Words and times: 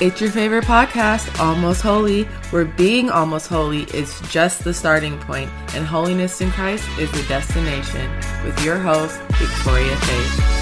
It's 0.00 0.20
your 0.20 0.30
favorite 0.30 0.62
podcast, 0.62 1.40
Almost 1.40 1.82
Holy, 1.82 2.22
where 2.50 2.66
being 2.66 3.10
almost 3.10 3.48
holy 3.48 3.82
is 3.92 4.20
just 4.30 4.62
the 4.62 4.72
starting 4.72 5.18
point 5.18 5.50
and 5.74 5.84
holiness 5.84 6.40
in 6.40 6.52
Christ 6.52 6.88
is 7.00 7.10
the 7.10 7.24
destination. 7.24 8.08
With 8.44 8.64
your 8.64 8.78
host, 8.78 9.20
Victoria 9.32 9.96
Faith. 9.96 10.58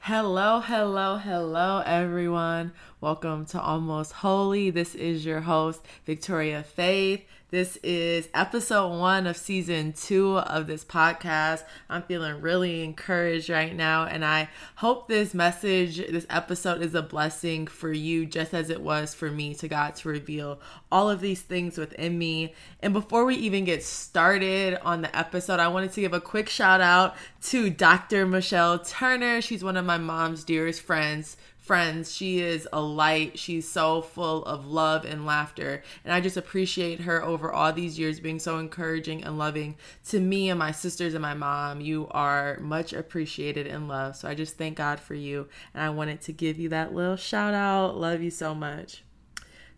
Hello, 0.00 0.58
hello, 0.58 1.18
hello, 1.18 1.84
everyone. 1.86 2.72
Welcome 3.00 3.46
to 3.46 3.60
Almost 3.60 4.14
Holy. 4.14 4.70
This 4.70 4.96
is 4.96 5.24
your 5.24 5.42
host, 5.42 5.86
Victoria 6.04 6.64
Faith. 6.64 7.24
This 7.50 7.78
is 7.82 8.28
episode 8.34 8.98
one 8.98 9.26
of 9.26 9.34
season 9.34 9.94
two 9.94 10.36
of 10.36 10.66
this 10.66 10.84
podcast. 10.84 11.64
I'm 11.88 12.02
feeling 12.02 12.42
really 12.42 12.84
encouraged 12.84 13.48
right 13.48 13.74
now, 13.74 14.04
and 14.04 14.22
I 14.22 14.50
hope 14.74 15.08
this 15.08 15.32
message, 15.32 15.96
this 15.96 16.26
episode, 16.28 16.82
is 16.82 16.94
a 16.94 17.00
blessing 17.00 17.66
for 17.66 17.90
you, 17.90 18.26
just 18.26 18.52
as 18.52 18.68
it 18.68 18.82
was 18.82 19.14
for 19.14 19.30
me 19.30 19.54
to 19.54 19.66
God 19.66 19.96
to 19.96 20.10
reveal 20.10 20.60
all 20.92 21.08
of 21.08 21.22
these 21.22 21.40
things 21.40 21.78
within 21.78 22.18
me. 22.18 22.52
And 22.80 22.92
before 22.92 23.24
we 23.24 23.36
even 23.36 23.64
get 23.64 23.82
started 23.82 24.78
on 24.82 25.00
the 25.00 25.16
episode, 25.16 25.58
I 25.58 25.68
wanted 25.68 25.92
to 25.92 26.02
give 26.02 26.12
a 26.12 26.20
quick 26.20 26.50
shout 26.50 26.82
out 26.82 27.16
to 27.44 27.70
Dr. 27.70 28.26
Michelle 28.26 28.78
Turner. 28.78 29.40
She's 29.40 29.64
one 29.64 29.78
of 29.78 29.86
my 29.86 29.96
mom's 29.96 30.44
dearest 30.44 30.82
friends 30.82 31.38
friends. 31.68 32.16
She 32.16 32.40
is 32.40 32.66
a 32.72 32.80
light. 32.80 33.38
She's 33.38 33.68
so 33.68 34.00
full 34.00 34.42
of 34.46 34.66
love 34.66 35.04
and 35.04 35.26
laughter. 35.26 35.82
And 36.02 36.14
I 36.14 36.20
just 36.22 36.38
appreciate 36.38 37.02
her 37.02 37.22
over 37.22 37.52
all 37.52 37.74
these 37.74 37.98
years 37.98 38.20
being 38.20 38.38
so 38.38 38.58
encouraging 38.58 39.22
and 39.22 39.36
loving 39.36 39.76
to 40.06 40.18
me 40.18 40.48
and 40.48 40.58
my 40.58 40.72
sisters 40.72 41.12
and 41.12 41.20
my 41.20 41.34
mom. 41.34 41.82
You 41.82 42.08
are 42.10 42.58
much 42.60 42.94
appreciated 42.94 43.66
and 43.66 43.86
loved. 43.86 44.16
So 44.16 44.28
I 44.28 44.34
just 44.34 44.56
thank 44.56 44.78
God 44.78 44.98
for 44.98 45.14
you. 45.14 45.46
And 45.74 45.82
I 45.82 45.90
wanted 45.90 46.22
to 46.22 46.32
give 46.32 46.58
you 46.58 46.70
that 46.70 46.94
little 46.94 47.16
shout 47.16 47.52
out. 47.52 47.98
Love 47.98 48.22
you 48.22 48.30
so 48.30 48.54
much. 48.54 49.04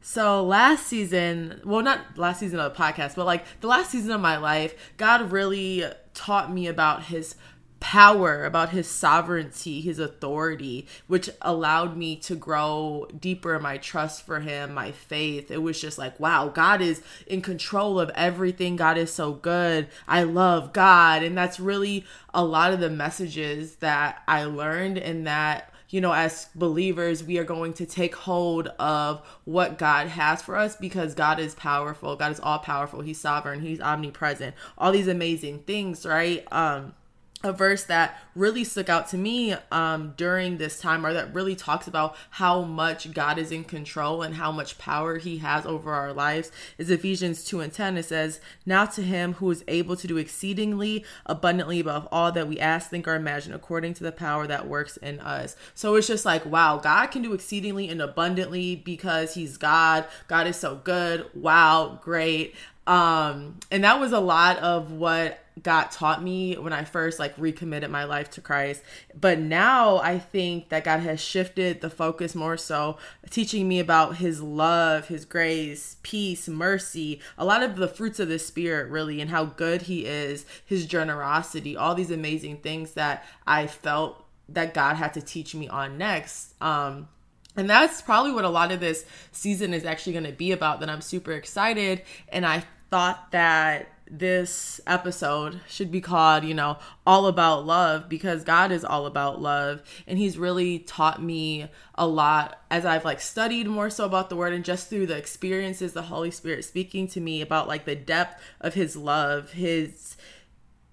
So 0.00 0.44
last 0.44 0.86
season, 0.86 1.60
well, 1.64 1.82
not 1.82 2.16
last 2.16 2.38
season 2.38 2.60
of 2.60 2.72
the 2.72 2.80
podcast, 2.80 3.16
but 3.16 3.26
like 3.26 3.44
the 3.60 3.66
last 3.66 3.90
season 3.90 4.12
of 4.12 4.20
my 4.20 4.36
life, 4.36 4.92
God 4.96 5.32
really 5.32 5.84
taught 6.14 6.52
me 6.52 6.68
about 6.68 7.06
his 7.06 7.34
power, 7.80 8.44
about 8.44 8.70
his 8.70 8.86
sovereignty, 8.86 9.80
his 9.80 9.98
authority, 9.98 10.86
which 11.06 11.30
allowed 11.42 11.96
me 11.96 12.14
to 12.16 12.36
grow 12.36 13.08
deeper 13.18 13.56
in 13.56 13.62
my 13.62 13.78
trust 13.78 14.24
for 14.24 14.40
him, 14.40 14.74
my 14.74 14.92
faith. 14.92 15.50
It 15.50 15.62
was 15.62 15.80
just 15.80 15.98
like, 15.98 16.20
wow, 16.20 16.48
God 16.48 16.80
is 16.80 17.02
in 17.26 17.40
control 17.40 17.98
of 17.98 18.10
everything. 18.14 18.76
God 18.76 18.98
is 18.98 19.12
so 19.12 19.32
good. 19.32 19.88
I 20.06 20.22
love 20.22 20.72
God. 20.72 21.22
And 21.22 21.36
that's 21.36 21.58
really 21.58 22.04
a 22.32 22.44
lot 22.44 22.72
of 22.72 22.80
the 22.80 22.90
messages 22.90 23.76
that 23.76 24.22
I 24.28 24.44
learned 24.44 24.98
and 24.98 25.26
that 25.26 25.72
you 25.90 26.00
know, 26.00 26.12
as 26.12 26.48
believers, 26.54 27.24
we 27.24 27.38
are 27.38 27.44
going 27.44 27.72
to 27.74 27.84
take 27.84 28.14
hold 28.14 28.68
of 28.78 29.20
what 29.44 29.76
God 29.76 30.06
has 30.06 30.40
for 30.40 30.56
us 30.56 30.76
because 30.76 31.14
God 31.14 31.40
is 31.40 31.56
powerful. 31.56 32.14
God 32.14 32.30
is 32.30 32.38
all 32.38 32.60
powerful. 32.60 33.00
He's 33.00 33.18
sovereign. 33.18 33.60
He's 33.60 33.80
omnipresent. 33.80 34.54
All 34.78 34.92
these 34.92 35.08
amazing 35.08 35.64
things, 35.64 36.06
right? 36.06 36.46
Um, 36.52 36.94
a 37.42 37.52
verse 37.52 37.84
that 37.84 38.18
really 38.34 38.64
stuck 38.64 38.88
out 38.88 39.08
to 39.08 39.16
me 39.16 39.54
um, 39.72 40.12
during 40.16 40.58
this 40.58 40.78
time, 40.78 41.06
or 41.06 41.12
that 41.12 41.34
really 41.34 41.56
talks 41.56 41.86
about 41.86 42.14
how 42.30 42.62
much 42.62 43.12
God 43.12 43.38
is 43.38 43.50
in 43.50 43.64
control 43.64 44.22
and 44.22 44.34
how 44.34 44.52
much 44.52 44.78
power 44.78 45.16
He 45.18 45.38
has 45.38 45.64
over 45.64 45.92
our 45.92 46.12
lives, 46.12 46.52
is 46.76 46.90
Ephesians 46.90 47.44
2 47.44 47.60
and 47.60 47.72
10. 47.72 47.96
It 47.96 48.04
says, 48.04 48.40
Now 48.66 48.84
to 48.86 49.02
Him 49.02 49.34
who 49.34 49.50
is 49.50 49.64
able 49.68 49.96
to 49.96 50.06
do 50.06 50.18
exceedingly 50.18 51.04
abundantly 51.24 51.80
above 51.80 52.06
all 52.12 52.30
that 52.32 52.48
we 52.48 52.60
ask, 52.60 52.90
think, 52.90 53.08
or 53.08 53.14
imagine, 53.14 53.54
according 53.54 53.94
to 53.94 54.04
the 54.04 54.12
power 54.12 54.46
that 54.46 54.68
works 54.68 54.98
in 54.98 55.18
us. 55.20 55.56
So 55.74 55.94
it's 55.94 56.06
just 56.06 56.26
like, 56.26 56.44
wow, 56.44 56.76
God 56.76 57.06
can 57.06 57.22
do 57.22 57.32
exceedingly 57.32 57.88
and 57.88 58.02
abundantly 58.02 58.76
because 58.76 59.34
He's 59.34 59.56
God. 59.56 60.04
God 60.28 60.46
is 60.46 60.56
so 60.56 60.76
good. 60.76 61.26
Wow, 61.34 62.00
great. 62.02 62.54
Um, 62.86 63.60
and 63.70 63.84
that 63.84 64.00
was 64.00 64.12
a 64.12 64.20
lot 64.20 64.58
of 64.58 64.90
what 64.92 65.39
God 65.62 65.90
taught 65.90 66.22
me 66.22 66.54
when 66.56 66.72
I 66.72 66.84
first 66.84 67.18
like 67.18 67.34
recommitted 67.36 67.90
my 67.90 68.04
life 68.04 68.30
to 68.30 68.40
Christ. 68.40 68.82
But 69.18 69.38
now 69.38 69.98
I 69.98 70.18
think 70.18 70.68
that 70.68 70.84
God 70.84 71.00
has 71.00 71.20
shifted 71.20 71.80
the 71.80 71.90
focus 71.90 72.34
more 72.34 72.56
so, 72.56 72.98
teaching 73.30 73.68
me 73.68 73.80
about 73.80 74.16
his 74.16 74.40
love, 74.42 75.08
his 75.08 75.24
grace, 75.24 75.96
peace, 76.02 76.48
mercy, 76.48 77.20
a 77.36 77.44
lot 77.44 77.62
of 77.62 77.76
the 77.76 77.88
fruits 77.88 78.20
of 78.20 78.28
the 78.28 78.38
spirit 78.38 78.90
really 78.90 79.20
and 79.20 79.30
how 79.30 79.44
good 79.44 79.82
he 79.82 80.06
is, 80.06 80.46
his 80.64 80.86
generosity, 80.86 81.76
all 81.76 81.94
these 81.94 82.10
amazing 82.10 82.58
things 82.58 82.92
that 82.92 83.24
I 83.46 83.66
felt 83.66 84.24
that 84.48 84.74
God 84.74 84.96
had 84.96 85.14
to 85.14 85.20
teach 85.20 85.54
me 85.54 85.68
on 85.68 85.98
next. 85.98 86.54
Um 86.60 87.08
and 87.56 87.68
that's 87.68 88.00
probably 88.00 88.32
what 88.32 88.44
a 88.44 88.48
lot 88.48 88.70
of 88.70 88.78
this 88.78 89.04
season 89.32 89.74
is 89.74 89.84
actually 89.84 90.12
going 90.12 90.24
to 90.24 90.32
be 90.32 90.52
about 90.52 90.80
that 90.80 90.88
I'm 90.88 91.00
super 91.00 91.32
excited 91.32 92.02
and 92.28 92.46
I 92.46 92.62
thought 92.90 93.32
that 93.32 93.88
this 94.10 94.80
episode 94.86 95.60
should 95.68 95.92
be 95.92 96.00
called, 96.00 96.44
you 96.44 96.54
know, 96.54 96.78
All 97.06 97.26
About 97.26 97.64
Love 97.64 98.08
because 98.08 98.44
God 98.44 98.72
is 98.72 98.84
all 98.84 99.06
about 99.06 99.40
love. 99.40 99.82
And 100.06 100.18
He's 100.18 100.36
really 100.36 100.80
taught 100.80 101.22
me 101.22 101.68
a 101.94 102.06
lot 102.06 102.60
as 102.70 102.84
I've 102.84 103.04
like 103.04 103.20
studied 103.20 103.68
more 103.68 103.90
so 103.90 104.04
about 104.04 104.28
the 104.28 104.36
Word 104.36 104.52
and 104.52 104.64
just 104.64 104.88
through 104.88 105.06
the 105.06 105.16
experiences, 105.16 105.92
the 105.92 106.02
Holy 106.02 106.30
Spirit 106.30 106.64
speaking 106.64 107.06
to 107.08 107.20
me 107.20 107.40
about 107.40 107.68
like 107.68 107.84
the 107.84 107.96
depth 107.96 108.42
of 108.60 108.74
His 108.74 108.96
love, 108.96 109.52
His 109.52 110.16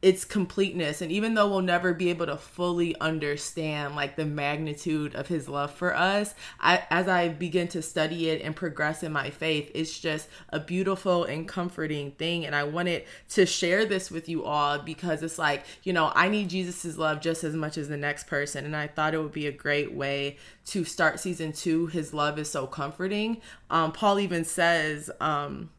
its 0.01 0.23
completeness 0.23 1.01
and 1.01 1.11
even 1.11 1.33
though 1.33 1.49
we'll 1.49 1.61
never 1.61 1.91
be 1.91 2.11
able 2.11 2.27
to 2.27 2.37
fully 2.37 2.95
understand 3.01 3.95
like 3.95 4.15
the 4.15 4.25
magnitude 4.25 5.15
of 5.15 5.27
his 5.27 5.49
love 5.49 5.71
for 5.71 5.95
us 5.95 6.35
I, 6.59 6.83
as 6.91 7.07
i 7.07 7.29
begin 7.29 7.67
to 7.69 7.81
study 7.81 8.29
it 8.29 8.43
and 8.43 8.55
progress 8.55 9.01
in 9.01 9.11
my 9.11 9.31
faith 9.31 9.71
it's 9.73 9.99
just 9.99 10.27
a 10.49 10.59
beautiful 10.59 11.23
and 11.23 11.47
comforting 11.47 12.11
thing 12.11 12.45
and 12.45 12.55
i 12.55 12.63
wanted 12.63 13.05
to 13.29 13.47
share 13.47 13.85
this 13.85 14.11
with 14.11 14.29
you 14.29 14.45
all 14.45 14.77
because 14.77 15.23
it's 15.23 15.39
like 15.39 15.65
you 15.81 15.93
know 15.93 16.11
i 16.13 16.29
need 16.29 16.49
jesus's 16.49 16.99
love 16.99 17.19
just 17.19 17.43
as 17.43 17.55
much 17.55 17.75
as 17.75 17.89
the 17.89 17.97
next 17.97 18.27
person 18.27 18.65
and 18.65 18.75
i 18.75 18.85
thought 18.85 19.15
it 19.15 19.21
would 19.21 19.31
be 19.31 19.47
a 19.47 19.51
great 19.51 19.93
way 19.93 20.37
to 20.65 20.83
start 20.83 21.19
season 21.19 21.51
two 21.51 21.87
his 21.87 22.13
love 22.13 22.37
is 22.37 22.51
so 22.51 22.67
comforting. 22.67 23.41
Um, 23.69 23.91
paul 23.91 24.19
even 24.19 24.45
says 24.45 25.09
um, 25.19 25.69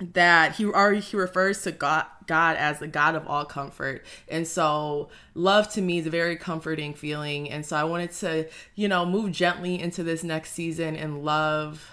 that 0.00 0.56
he 0.56 0.66
already 0.66 1.00
he 1.00 1.16
refers 1.16 1.62
to 1.62 1.72
God 1.72 2.06
God 2.26 2.56
as 2.56 2.80
the 2.80 2.88
God 2.88 3.14
of 3.14 3.26
all 3.28 3.44
comfort. 3.44 4.04
And 4.28 4.46
so 4.46 5.08
love 5.34 5.68
to 5.74 5.80
me 5.80 5.98
is 5.98 6.06
a 6.06 6.10
very 6.10 6.36
comforting 6.36 6.92
feeling. 6.92 7.48
And 7.50 7.64
so 7.64 7.76
I 7.76 7.84
wanted 7.84 8.12
to, 8.12 8.48
you 8.74 8.88
know, 8.88 9.06
move 9.06 9.32
gently 9.32 9.80
into 9.80 10.02
this 10.02 10.24
next 10.24 10.52
season 10.52 10.96
and 10.96 11.24
love 11.24 11.88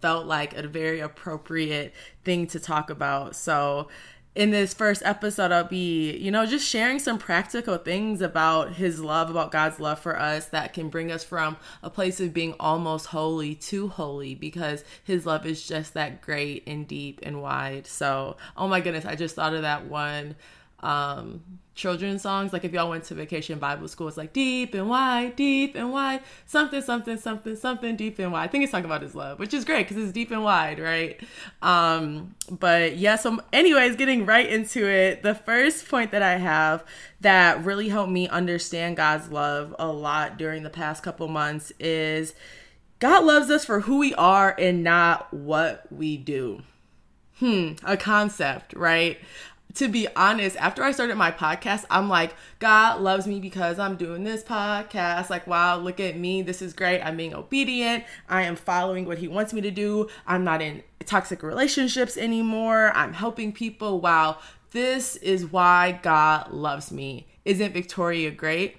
felt 0.00 0.26
like 0.26 0.54
a 0.56 0.66
very 0.66 1.00
appropriate 1.00 1.94
thing 2.24 2.46
to 2.48 2.60
talk 2.60 2.90
about. 2.90 3.36
So 3.36 3.88
in 4.36 4.50
this 4.50 4.74
first 4.74 5.02
episode, 5.02 5.50
I'll 5.50 5.64
be, 5.64 6.14
you 6.18 6.30
know, 6.30 6.44
just 6.44 6.68
sharing 6.68 6.98
some 6.98 7.18
practical 7.18 7.78
things 7.78 8.20
about 8.20 8.74
His 8.74 9.00
love, 9.00 9.30
about 9.30 9.50
God's 9.50 9.80
love 9.80 9.98
for 9.98 10.18
us 10.18 10.46
that 10.48 10.74
can 10.74 10.90
bring 10.90 11.10
us 11.10 11.24
from 11.24 11.56
a 11.82 11.88
place 11.88 12.20
of 12.20 12.34
being 12.34 12.54
almost 12.60 13.06
holy 13.06 13.54
to 13.54 13.88
holy 13.88 14.34
because 14.34 14.84
His 15.02 15.24
love 15.24 15.46
is 15.46 15.66
just 15.66 15.94
that 15.94 16.20
great 16.20 16.64
and 16.66 16.86
deep 16.86 17.20
and 17.22 17.40
wide. 17.40 17.86
So, 17.86 18.36
oh 18.58 18.68
my 18.68 18.82
goodness, 18.82 19.06
I 19.06 19.14
just 19.14 19.34
thought 19.34 19.54
of 19.54 19.62
that 19.62 19.86
one 19.86 20.36
um 20.80 21.42
children's 21.74 22.22
songs. 22.22 22.52
Like 22.52 22.64
if 22.64 22.72
y'all 22.72 22.88
went 22.88 23.04
to 23.04 23.14
vacation 23.14 23.58
bible 23.58 23.86
school 23.88 24.08
it's 24.08 24.16
like 24.16 24.32
deep 24.32 24.74
and 24.74 24.88
wide 24.88 25.36
deep 25.36 25.74
and 25.74 25.92
wide. 25.92 26.20
Something 26.46 26.82
something 26.82 27.18
something 27.18 27.56
something 27.56 27.96
deep 27.96 28.18
and 28.18 28.32
wide. 28.32 28.44
I 28.44 28.48
think 28.48 28.64
it's 28.64 28.72
talking 28.72 28.86
about 28.86 29.02
his 29.02 29.14
love 29.14 29.38
which 29.38 29.52
is 29.54 29.64
great 29.64 29.88
because 29.88 30.02
it's 30.02 30.12
deep 30.12 30.30
and 30.30 30.42
wide 30.42 30.78
right? 30.78 31.20
Um 31.62 32.34
but 32.50 32.96
yeah 32.96 33.16
so 33.16 33.40
anyways 33.52 33.96
getting 33.96 34.26
right 34.26 34.48
into 34.48 34.86
it 34.86 35.22
the 35.22 35.34
first 35.34 35.88
point 35.88 36.12
that 36.12 36.22
i 36.22 36.36
have 36.36 36.84
that 37.20 37.64
really 37.64 37.88
helped 37.88 38.12
me 38.12 38.28
understand 38.28 38.96
god's 38.96 39.30
love 39.30 39.74
a 39.78 39.88
lot 39.88 40.38
during 40.38 40.62
the 40.62 40.70
past 40.70 41.02
couple 41.02 41.26
months 41.28 41.72
is 41.80 42.34
god 42.98 43.24
loves 43.24 43.50
us 43.50 43.64
for 43.64 43.80
who 43.80 43.98
we 43.98 44.14
are 44.14 44.54
and 44.58 44.82
not 44.82 45.32
what 45.32 45.90
we 45.92 46.16
do. 46.16 46.62
Hmm 47.38 47.72
a 47.84 47.96
concept 47.96 48.72
right 48.74 49.18
to 49.76 49.88
be 49.88 50.08
honest, 50.16 50.56
after 50.56 50.82
I 50.82 50.90
started 50.92 51.16
my 51.16 51.30
podcast, 51.30 51.84
I'm 51.90 52.08
like, 52.08 52.34
God 52.60 53.02
loves 53.02 53.26
me 53.26 53.40
because 53.40 53.78
I'm 53.78 53.96
doing 53.96 54.24
this 54.24 54.42
podcast. 54.42 55.28
Like, 55.28 55.46
wow, 55.46 55.76
look 55.76 56.00
at 56.00 56.16
me. 56.16 56.40
This 56.40 56.62
is 56.62 56.72
great. 56.72 57.02
I'm 57.02 57.16
being 57.16 57.34
obedient. 57.34 58.04
I 58.28 58.42
am 58.42 58.56
following 58.56 59.04
what 59.04 59.18
He 59.18 59.28
wants 59.28 59.52
me 59.52 59.60
to 59.60 59.70
do. 59.70 60.08
I'm 60.26 60.44
not 60.44 60.62
in 60.62 60.82
toxic 61.04 61.42
relationships 61.42 62.16
anymore. 62.16 62.90
I'm 62.94 63.12
helping 63.12 63.52
people. 63.52 64.00
Wow, 64.00 64.38
this 64.72 65.16
is 65.16 65.52
why 65.52 66.00
God 66.02 66.52
loves 66.52 66.90
me. 66.90 67.26
Isn't 67.44 67.74
Victoria 67.74 68.30
great? 68.30 68.78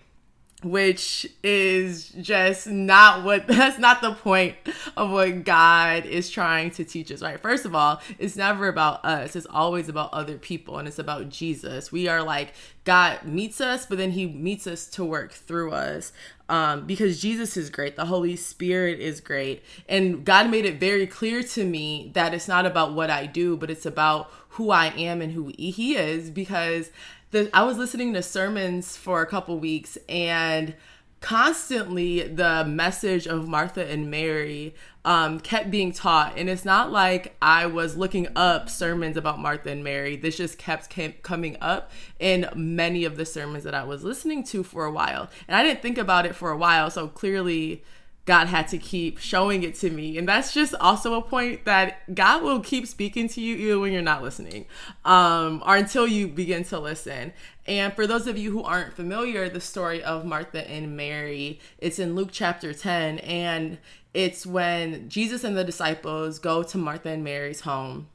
Which 0.64 1.28
is 1.44 2.10
just 2.10 2.66
not 2.66 3.24
what 3.24 3.48
that's 3.48 3.78
not 3.78 4.02
the 4.02 4.14
point 4.14 4.56
of 4.96 5.12
what 5.12 5.44
God 5.44 6.06
is 6.06 6.30
trying 6.30 6.72
to 6.72 6.84
teach 6.84 7.12
us, 7.12 7.22
right? 7.22 7.40
First 7.40 7.66
of 7.66 7.76
all, 7.76 8.02
it's 8.18 8.36
never 8.36 8.68
about 8.68 9.06
us, 9.06 9.36
it's 9.36 9.48
always 9.50 9.88
about 9.88 10.14
other 10.14 10.38
people 10.38 10.80
and 10.80 10.88
it's 10.88 11.00
about 11.00 11.30
Jesus. 11.30 11.92
We 11.92 12.08
are 12.08 12.24
like 12.24 12.54
God 12.86 13.24
meets 13.26 13.62
us, 13.62 13.86
but 13.86 13.98
then 13.98 14.12
he 14.12 14.26
meets 14.26 14.66
us 14.66 14.88
to 14.88 15.04
work 15.04 15.32
through 15.32 15.72
us. 15.72 16.12
Um, 16.50 16.86
because 16.86 17.22
Jesus 17.22 17.58
is 17.58 17.70
great, 17.70 17.98
the 17.98 18.06
Holy 18.06 18.38
Spirit 18.38 19.00
is 19.00 19.20
great. 19.20 19.62
And 19.90 20.24
God 20.24 20.50
made 20.50 20.66
it 20.66 20.80
very 20.80 21.06
clear 21.06 21.44
to 21.44 21.66
me 21.66 22.12
that 22.14 22.34
it's 22.34 22.48
not 22.48 22.66
about 22.66 22.94
what 22.94 23.10
I 23.10 23.26
do, 23.26 23.58
but 23.58 23.70
it's 23.70 23.86
about 23.86 24.32
who 24.52 24.72
I 24.72 24.88
am 24.88 25.22
and 25.22 25.34
who 25.34 25.52
He 25.58 25.98
is. 25.98 26.30
Because 26.30 26.90
the 27.32 27.50
I 27.54 27.64
was 27.64 27.78
listening 27.78 28.14
to 28.14 28.24
sermons 28.24 28.96
for 28.96 29.22
a 29.22 29.26
couple 29.26 29.58
weeks 29.60 29.98
and 30.08 30.76
constantly 31.20 32.22
the 32.22 32.64
message 32.66 33.26
of 33.26 33.48
Martha 33.48 33.86
and 33.90 34.12
Mary 34.12 34.76
um, 35.04 35.40
kept 35.40 35.72
being 35.72 35.92
taught. 35.92 36.38
And 36.38 36.50
it's 36.50 36.64
not 36.64 36.92
like 36.92 37.36
I 37.42 37.66
was 37.66 37.98
looking 37.98 38.28
up 38.36 38.70
sermons 38.70 39.18
about 39.18 39.40
Martha 39.40 39.72
and 39.72 39.84
Mary. 39.84 40.16
This 40.16 40.38
just 40.38 40.58
kept 40.58 40.90
coming 41.24 41.58
up 41.60 41.92
in 42.20 42.48
many 42.56 43.04
of 43.04 43.18
the 43.18 43.26
sermons 43.26 43.64
that 43.64 43.74
I 43.74 43.84
was 43.84 44.04
listening 44.04 44.44
to 44.46 44.64
for 44.64 44.86
a 44.86 44.92
while. 44.92 45.30
And 45.48 45.58
I 45.58 45.64
didn't 45.64 45.82
think 45.82 45.98
about 45.98 46.26
it 46.26 46.36
for 46.36 46.52
a 46.52 46.58
while. 46.58 46.92
So 46.92 47.08
clearly, 47.08 47.84
God 48.28 48.48
had 48.48 48.68
to 48.68 48.78
keep 48.78 49.20
showing 49.20 49.64
it 49.64 49.74
to 49.76 49.90
me. 49.90 50.18
And 50.18 50.28
that's 50.28 50.54
just 50.54 50.76
also 50.76 51.14
a 51.14 51.22
point 51.22 51.64
that 51.64 52.14
God 52.14 52.44
will 52.44 52.60
keep 52.60 52.86
speaking 52.86 53.30
to 53.30 53.42
you 53.42 53.56
even 53.56 53.80
when 53.80 53.94
you're 53.94 54.02
not 54.02 54.22
listening, 54.22 54.66
um, 55.06 55.64
or 55.66 55.78
until 55.78 56.06
you 56.06 56.28
begin 56.28 56.66
to 56.66 56.78
listen. 56.78 57.32
And 57.66 57.94
for 57.94 58.06
those 58.06 58.28
of 58.28 58.38
you 58.38 58.52
who 58.52 58.64
aren't 58.64 58.94
familiar, 58.94 59.48
the 59.48 59.62
story 59.62 60.04
of 60.04 60.26
Martha 60.26 60.70
and 60.70 60.98
Mary, 60.98 61.62
it's 61.78 62.00
in 62.00 62.16
Luke 62.16 62.30
chapter 62.34 62.74
10. 62.74 63.20
And 63.20 63.78
it's 64.14 64.46
when 64.46 65.08
Jesus 65.08 65.46
and 65.46 65.56
the 65.56 65.64
disciples 65.64 66.38
go 66.38 66.64
to 66.64 66.78
Martha 66.78 67.10
and 67.10 67.24
Mary's 67.24 67.62
home. 67.62 68.10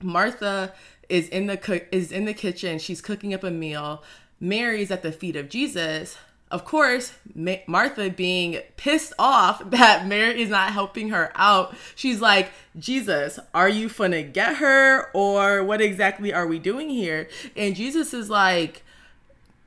Martha 0.00 0.72
is 1.08 1.28
in 1.28 1.46
the 1.46 1.56
co- 1.56 1.86
is 1.92 2.10
in 2.10 2.24
the 2.24 2.34
kitchen. 2.34 2.80
She's 2.80 3.00
cooking 3.00 3.32
up 3.32 3.44
a 3.44 3.50
meal. 3.50 4.02
Mary's 4.40 4.90
at 4.90 5.02
the 5.02 5.12
feet 5.12 5.36
of 5.36 5.48
Jesus 5.48 6.18
of 6.52 6.64
course, 6.66 7.14
Ma- 7.34 7.56
Martha 7.66 8.10
being 8.10 8.60
pissed 8.76 9.14
off 9.18 9.68
that 9.70 10.06
Mary 10.06 10.40
is 10.40 10.50
not 10.50 10.72
helping 10.72 11.08
her 11.08 11.32
out, 11.34 11.74
she's 11.96 12.20
like, 12.20 12.52
Jesus, 12.78 13.40
are 13.54 13.68
you 13.68 13.88
gonna 13.88 14.22
get 14.22 14.56
her 14.56 15.10
or 15.12 15.64
what 15.64 15.80
exactly 15.80 16.32
are 16.32 16.46
we 16.46 16.58
doing 16.58 16.90
here? 16.90 17.28
And 17.56 17.74
Jesus 17.74 18.14
is 18.14 18.30
like, 18.30 18.84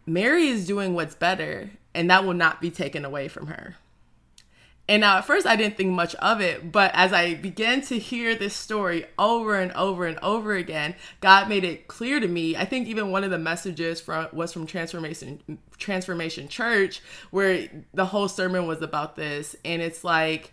Mary 0.06 0.48
is 0.48 0.68
doing 0.68 0.94
what's 0.94 1.16
better 1.16 1.72
and 1.94 2.10
that 2.10 2.26
will 2.26 2.34
not 2.34 2.62
be 2.62 2.70
taken 2.70 3.04
away 3.04 3.28
from 3.28 3.48
her. 3.48 3.76
And 4.88 5.02
now 5.02 5.18
at 5.18 5.26
first 5.26 5.48
I 5.48 5.56
didn't 5.56 5.78
think 5.78 5.92
much 5.92 6.14
of 6.16 6.42
it, 6.42 6.72
but 6.72 6.92
as 6.94 7.12
I 7.12 7.34
began 7.34 7.82
to 7.84 7.98
hear 7.98 8.36
this 8.36 8.56
story 8.56 9.06
over 9.18 9.56
and 9.56 9.72
over 9.72 10.06
and 10.06 10.20
over 10.20 10.54
again, 10.54 10.96
God 11.22 11.50
made 11.50 11.64
it 11.64 11.88
clear 11.88 12.20
to 12.20 12.28
me. 12.28 12.56
I 12.56 12.66
think 12.66 12.88
even 12.88 13.12
one 13.12 13.24
of 13.24 13.32
the 13.32 13.40
messages 13.40 14.00
from 14.00 14.28
was 14.32 14.54
from 14.54 14.68
Transformation 14.68 15.60
Transformation 15.78 16.48
Church 16.48 17.02
where 17.32 17.68
the 17.94 18.06
whole 18.06 18.28
sermon 18.28 18.68
was 18.68 18.82
about 18.82 19.16
this 19.16 19.56
and 19.66 19.82
it's 19.82 20.04
like 20.04 20.52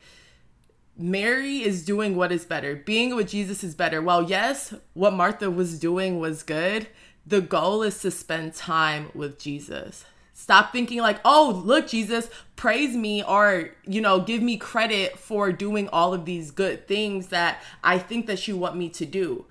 Mary 0.97 1.63
is 1.63 1.85
doing 1.85 2.17
what 2.17 2.33
is 2.33 2.45
better. 2.45 2.77
Being 2.77 3.15
with 3.15 3.29
Jesus 3.29 3.63
is 3.65 3.75
better. 3.75 4.01
Well, 4.01 4.23
yes, 4.23 4.75
what 4.95 5.15
Martha 5.15 5.51
was 5.51 5.79
doing 5.79 6.21
was 6.21 6.43
good. 6.43 6.87
The 7.27 7.41
goal 7.41 7.83
is 7.83 7.99
to 8.01 8.11
spend 8.11 8.55
time 8.55 9.11
with 9.15 9.39
Jesus. 9.39 10.05
Stop 10.43 10.73
thinking 10.73 10.99
like, 10.99 11.21
oh, 11.25 11.63
look, 11.65 11.87
Jesus, 11.87 12.29
praise 12.57 12.97
me 12.97 13.23
or, 13.23 13.71
you 13.85 14.01
know, 14.01 14.19
give 14.19 14.43
me 14.43 14.57
credit 14.57 15.17
for 15.17 15.53
doing 15.53 15.89
all 15.91 16.13
of 16.13 16.25
these 16.25 16.51
good 16.51 16.89
things 16.89 17.29
that 17.29 17.63
I 17.85 18.01
think 18.01 18.27
that 18.27 18.49
you 18.49 18.57
want 18.57 18.77
me 18.77 18.89
to 18.89 19.07
do. 19.07 19.45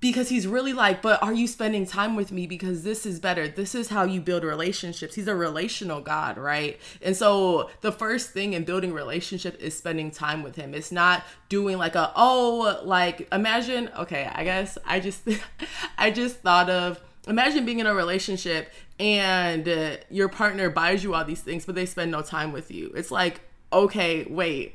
Because 0.00 0.30
he's 0.30 0.46
really 0.46 0.72
like, 0.72 1.02
but 1.02 1.22
are 1.22 1.34
you 1.34 1.46
spending 1.46 1.84
time 1.84 2.16
with 2.16 2.32
me? 2.32 2.46
Because 2.46 2.82
this 2.82 3.04
is 3.04 3.20
better. 3.20 3.46
This 3.46 3.74
is 3.74 3.90
how 3.90 4.04
you 4.04 4.22
build 4.22 4.42
relationships. 4.42 5.16
He's 5.16 5.28
a 5.28 5.34
relational 5.34 6.00
God, 6.00 6.38
right? 6.38 6.80
And 7.02 7.14
so 7.14 7.68
the 7.82 7.92
first 7.92 8.30
thing 8.30 8.54
in 8.54 8.64
building 8.64 8.94
relationship 8.94 9.60
is 9.60 9.76
spending 9.76 10.10
time 10.10 10.42
with 10.42 10.56
him. 10.56 10.72
It's 10.72 10.90
not 10.90 11.24
doing 11.50 11.76
like 11.76 11.94
a, 11.94 12.10
oh, 12.16 12.80
like 12.84 13.28
imagine, 13.32 13.90
okay, 13.98 14.30
I 14.34 14.44
guess 14.44 14.78
I 14.86 15.00
just, 15.00 15.28
I 15.98 16.10
just 16.10 16.36
thought 16.36 16.70
of, 16.70 17.02
imagine 17.28 17.64
being 17.64 17.78
in 17.78 17.86
a 17.86 17.94
relationship 17.94 18.72
and 18.98 19.68
uh, 19.68 19.96
your 20.10 20.28
partner 20.28 20.70
buys 20.70 21.04
you 21.04 21.14
all 21.14 21.24
these 21.24 21.40
things 21.40 21.64
but 21.66 21.74
they 21.74 21.86
spend 21.86 22.10
no 22.10 22.22
time 22.22 22.52
with 22.52 22.70
you. 22.70 22.92
It's 22.96 23.10
like 23.10 23.40
okay 23.72 24.26
wait. 24.28 24.74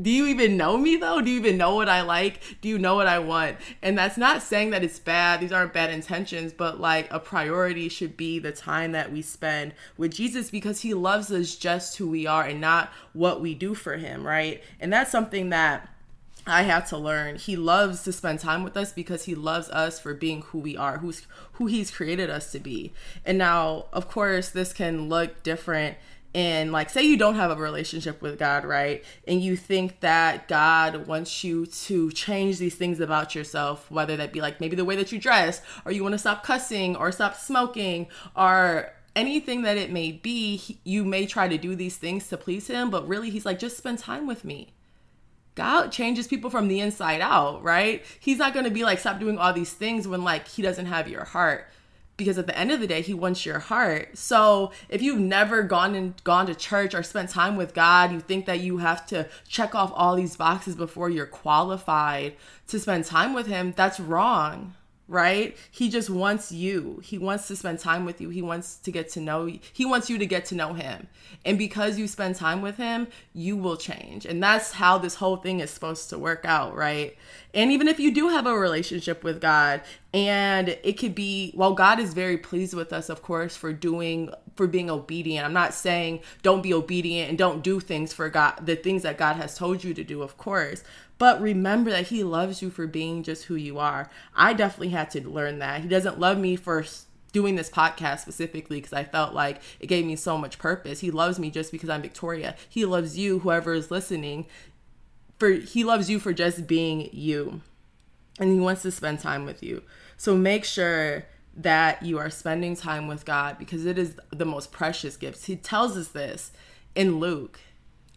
Do 0.00 0.10
you 0.10 0.26
even 0.26 0.56
know 0.56 0.76
me 0.76 0.96
though? 0.96 1.20
Do 1.20 1.30
you 1.30 1.38
even 1.38 1.56
know 1.56 1.76
what 1.76 1.88
i 1.88 2.02
like? 2.02 2.40
Do 2.60 2.68
you 2.68 2.78
know 2.78 2.94
what 2.96 3.06
i 3.06 3.18
want? 3.18 3.56
And 3.80 3.96
that's 3.96 4.16
not 4.16 4.42
saying 4.42 4.70
that 4.70 4.82
it's 4.82 4.98
bad. 4.98 5.40
These 5.40 5.52
aren't 5.52 5.72
bad 5.72 5.90
intentions 5.90 6.52
but 6.52 6.80
like 6.80 7.12
a 7.12 7.20
priority 7.20 7.88
should 7.88 8.16
be 8.16 8.38
the 8.38 8.52
time 8.52 8.92
that 8.92 9.12
we 9.12 9.22
spend 9.22 9.72
with 9.96 10.12
jesus 10.12 10.50
because 10.50 10.80
he 10.80 10.94
loves 10.94 11.30
us 11.30 11.54
just 11.56 11.96
who 11.96 12.08
we 12.08 12.26
are 12.26 12.44
and 12.44 12.60
not 12.60 12.92
what 13.12 13.40
we 13.40 13.54
do 13.54 13.74
for 13.74 13.96
him 13.96 14.26
right? 14.26 14.62
And 14.80 14.92
that's 14.92 15.10
something 15.10 15.50
that 15.50 15.88
I 16.46 16.62
had 16.62 16.86
to 16.86 16.98
learn. 16.98 17.36
He 17.36 17.56
loves 17.56 18.02
to 18.02 18.12
spend 18.12 18.40
time 18.40 18.64
with 18.64 18.76
us 18.76 18.92
because 18.92 19.24
he 19.24 19.34
loves 19.34 19.70
us 19.70 19.98
for 19.98 20.12
being 20.12 20.42
who 20.42 20.58
we 20.58 20.76
are, 20.76 20.98
who's 20.98 21.26
who 21.52 21.66
he's 21.66 21.90
created 21.90 22.28
us 22.28 22.52
to 22.52 22.60
be. 22.60 22.92
And 23.24 23.38
now, 23.38 23.86
of 23.92 24.08
course, 24.08 24.50
this 24.50 24.72
can 24.72 25.08
look 25.08 25.42
different 25.42 25.96
and 26.34 26.72
like 26.72 26.90
say 26.90 27.02
you 27.02 27.16
don't 27.16 27.36
have 27.36 27.52
a 27.52 27.56
relationship 27.56 28.20
with 28.20 28.38
God, 28.38 28.64
right? 28.64 29.04
And 29.26 29.40
you 29.40 29.56
think 29.56 30.00
that 30.00 30.48
God 30.48 31.06
wants 31.06 31.44
you 31.44 31.66
to 31.66 32.10
change 32.10 32.58
these 32.58 32.74
things 32.74 33.00
about 33.00 33.34
yourself, 33.34 33.90
whether 33.90 34.16
that 34.16 34.32
be 34.32 34.40
like 34.40 34.60
maybe 34.60 34.76
the 34.76 34.84
way 34.84 34.96
that 34.96 35.12
you 35.12 35.18
dress, 35.18 35.62
or 35.84 35.92
you 35.92 36.02
want 36.02 36.12
to 36.12 36.18
stop 36.18 36.42
cussing 36.42 36.96
or 36.96 37.12
stop 37.12 37.36
smoking 37.36 38.08
or 38.36 38.92
anything 39.14 39.62
that 39.62 39.76
it 39.76 39.92
may 39.92 40.10
be, 40.10 40.78
you 40.82 41.04
may 41.04 41.24
try 41.24 41.46
to 41.46 41.56
do 41.56 41.76
these 41.76 41.96
things 41.96 42.28
to 42.28 42.36
please 42.36 42.66
him, 42.66 42.90
but 42.90 43.06
really 43.06 43.30
he's 43.30 43.46
like 43.46 43.60
just 43.60 43.76
spend 43.76 44.00
time 44.00 44.26
with 44.26 44.44
me 44.44 44.72
God 45.54 45.92
changes 45.92 46.26
people 46.26 46.50
from 46.50 46.68
the 46.68 46.80
inside 46.80 47.20
out, 47.20 47.62
right? 47.62 48.04
He's 48.18 48.38
not 48.38 48.54
going 48.54 48.64
to 48.64 48.70
be 48.70 48.84
like, 48.84 48.98
stop 48.98 49.20
doing 49.20 49.38
all 49.38 49.52
these 49.52 49.72
things 49.72 50.08
when 50.08 50.24
like 50.24 50.48
he 50.48 50.62
doesn't 50.62 50.86
have 50.86 51.08
your 51.08 51.24
heart. 51.24 51.68
Because 52.16 52.38
at 52.38 52.46
the 52.46 52.56
end 52.56 52.70
of 52.70 52.78
the 52.78 52.86
day, 52.86 53.02
he 53.02 53.12
wants 53.12 53.44
your 53.44 53.58
heart. 53.58 54.16
So 54.16 54.70
if 54.88 55.02
you've 55.02 55.18
never 55.18 55.64
gone 55.64 55.96
and 55.96 56.14
gone 56.22 56.46
to 56.46 56.54
church 56.54 56.94
or 56.94 57.02
spent 57.02 57.30
time 57.30 57.56
with 57.56 57.74
God, 57.74 58.12
you 58.12 58.20
think 58.20 58.46
that 58.46 58.60
you 58.60 58.78
have 58.78 59.04
to 59.08 59.28
check 59.48 59.74
off 59.74 59.92
all 59.94 60.14
these 60.14 60.36
boxes 60.36 60.76
before 60.76 61.10
you're 61.10 61.26
qualified 61.26 62.36
to 62.68 62.78
spend 62.78 63.04
time 63.04 63.34
with 63.34 63.48
him. 63.48 63.74
That's 63.76 63.98
wrong 63.98 64.74
right? 65.06 65.56
He 65.70 65.90
just 65.90 66.08
wants 66.08 66.50
you. 66.50 67.00
He 67.02 67.18
wants 67.18 67.46
to 67.48 67.56
spend 67.56 67.78
time 67.78 68.04
with 68.04 68.20
you. 68.20 68.30
He 68.30 68.40
wants 68.42 68.76
to 68.76 68.90
get 68.90 69.10
to 69.10 69.20
know 69.20 69.46
you. 69.46 69.58
He 69.72 69.84
wants 69.84 70.08
you 70.08 70.18
to 70.18 70.26
get 70.26 70.46
to 70.46 70.54
know 70.54 70.72
him. 70.72 71.08
And 71.44 71.58
because 71.58 71.98
you 71.98 72.08
spend 72.08 72.36
time 72.36 72.62
with 72.62 72.76
him, 72.76 73.08
you 73.34 73.56
will 73.56 73.76
change. 73.76 74.24
And 74.24 74.42
that's 74.42 74.72
how 74.72 74.98
this 74.98 75.16
whole 75.16 75.36
thing 75.36 75.60
is 75.60 75.70
supposed 75.70 76.08
to 76.10 76.18
work 76.18 76.44
out, 76.44 76.74
right? 76.74 77.16
And 77.52 77.70
even 77.70 77.86
if 77.86 78.00
you 78.00 78.12
do 78.12 78.28
have 78.28 78.46
a 78.46 78.58
relationship 78.58 79.22
with 79.22 79.40
God, 79.40 79.82
and 80.14 80.68
it 80.84 80.92
could 80.96 81.12
be, 81.12 81.52
well, 81.56 81.74
God 81.74 81.98
is 81.98 82.14
very 82.14 82.38
pleased 82.38 82.72
with 82.72 82.92
us, 82.92 83.08
of 83.08 83.20
course, 83.20 83.56
for 83.56 83.72
doing, 83.72 84.30
for 84.54 84.68
being 84.68 84.88
obedient. 84.88 85.44
I'm 85.44 85.52
not 85.52 85.74
saying 85.74 86.20
don't 86.42 86.62
be 86.62 86.72
obedient 86.72 87.30
and 87.30 87.36
don't 87.36 87.64
do 87.64 87.80
things 87.80 88.12
for 88.12 88.30
God, 88.30 88.64
the 88.64 88.76
things 88.76 89.02
that 89.02 89.18
God 89.18 89.34
has 89.34 89.58
told 89.58 89.82
you 89.82 89.92
to 89.92 90.04
do, 90.04 90.22
of 90.22 90.38
course. 90.38 90.84
But 91.18 91.40
remember 91.40 91.90
that 91.90 92.06
He 92.06 92.22
loves 92.22 92.62
you 92.62 92.70
for 92.70 92.86
being 92.86 93.24
just 93.24 93.46
who 93.46 93.56
you 93.56 93.80
are. 93.80 94.08
I 94.36 94.52
definitely 94.52 94.90
had 94.90 95.10
to 95.10 95.28
learn 95.28 95.58
that. 95.58 95.80
He 95.80 95.88
doesn't 95.88 96.20
love 96.20 96.38
me 96.38 96.54
for 96.54 96.84
doing 97.32 97.56
this 97.56 97.68
podcast 97.68 98.20
specifically 98.20 98.76
because 98.76 98.92
I 98.92 99.02
felt 99.02 99.34
like 99.34 99.60
it 99.80 99.88
gave 99.88 100.06
me 100.06 100.14
so 100.14 100.38
much 100.38 100.60
purpose. 100.60 101.00
He 101.00 101.10
loves 101.10 101.40
me 101.40 101.50
just 101.50 101.72
because 101.72 101.90
I'm 101.90 102.02
Victoria. 102.02 102.54
He 102.68 102.84
loves 102.84 103.18
you, 103.18 103.40
whoever 103.40 103.74
is 103.74 103.90
listening, 103.90 104.46
for 105.40 105.50
He 105.50 105.82
loves 105.82 106.08
you 106.08 106.20
for 106.20 106.32
just 106.32 106.68
being 106.68 107.08
you. 107.12 107.62
And 108.38 108.52
He 108.52 108.60
wants 108.60 108.82
to 108.82 108.90
spend 108.90 109.20
time 109.20 109.44
with 109.44 109.62
you. 109.62 109.82
So 110.16 110.36
make 110.36 110.64
sure 110.64 111.26
that 111.56 112.02
you 112.02 112.18
are 112.18 112.30
spending 112.30 112.74
time 112.74 113.06
with 113.06 113.24
God 113.24 113.58
because 113.58 113.86
it 113.86 113.98
is 113.98 114.16
the 114.30 114.44
most 114.44 114.72
precious 114.72 115.16
gifts. 115.16 115.44
He 115.44 115.56
tells 115.56 115.96
us 115.96 116.08
this 116.08 116.52
in 116.94 117.20
Luke. 117.20 117.60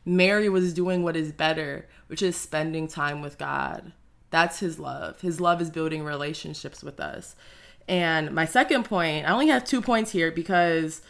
Mary 0.06 0.50
was 0.50 0.74
doing 0.74 1.04
what 1.04 1.16
is 1.16 1.32
better, 1.32 1.88
which 2.08 2.22
is 2.22 2.36
spending 2.36 2.88
time 2.88 3.22
with 3.22 3.38
God. 3.38 3.92
That's 4.30 4.60
his 4.60 4.80
love. 4.80 5.22
His 5.22 5.40
love 5.40 5.62
is 5.62 5.70
building 5.70 6.04
relationships 6.04 6.84
with 6.84 7.00
us. 7.00 7.36
And 7.88 8.32
my 8.32 8.46
second 8.46 8.84
point, 8.84 9.28
I 9.28 9.32
only 9.32 9.48
have 9.48 9.64
two 9.64 9.82
points 9.82 10.12
here 10.12 10.32
because, 10.32 11.02